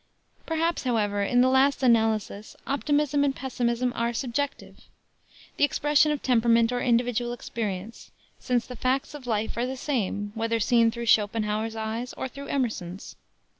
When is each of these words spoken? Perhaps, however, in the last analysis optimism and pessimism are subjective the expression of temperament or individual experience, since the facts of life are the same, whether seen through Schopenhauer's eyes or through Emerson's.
Perhaps, 0.47 0.81
however, 0.83 1.21
in 1.21 1.41
the 1.41 1.47
last 1.47 1.83
analysis 1.83 2.55
optimism 2.65 3.23
and 3.23 3.35
pessimism 3.35 3.93
are 3.95 4.13
subjective 4.13 4.87
the 5.57 5.63
expression 5.63 6.11
of 6.11 6.23
temperament 6.23 6.71
or 6.71 6.81
individual 6.81 7.33
experience, 7.33 8.09
since 8.39 8.65
the 8.65 8.75
facts 8.75 9.13
of 9.13 9.27
life 9.27 9.55
are 9.57 9.67
the 9.67 9.77
same, 9.77 10.31
whether 10.33 10.59
seen 10.59 10.89
through 10.89 11.05
Schopenhauer's 11.05 11.75
eyes 11.75 12.13
or 12.13 12.27
through 12.27 12.47
Emerson's. 12.47 13.15